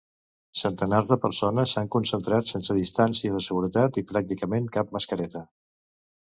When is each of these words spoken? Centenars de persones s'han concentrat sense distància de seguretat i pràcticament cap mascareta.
Centenars 0.59 1.09
de 1.11 1.17
persones 1.25 1.75
s'han 1.75 1.91
concentrat 1.95 2.49
sense 2.53 2.77
distància 2.79 3.37
de 3.37 3.43
seguretat 3.49 4.01
i 4.03 4.07
pràcticament 4.15 4.73
cap 4.79 4.97
mascareta. 4.99 5.45